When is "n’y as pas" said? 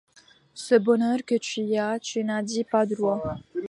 2.23-2.87